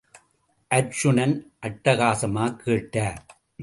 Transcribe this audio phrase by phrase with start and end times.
[0.75, 1.41] அர்ச்சுனன்,
[1.65, 3.25] அட்டகாசமாகக் கேட்டார்.